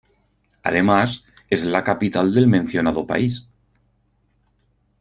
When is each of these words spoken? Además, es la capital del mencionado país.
Además, 0.63 1.23
es 1.51 1.63
la 1.63 1.83
capital 1.83 2.33
del 2.33 2.47
mencionado 2.47 3.05
país. 3.05 3.45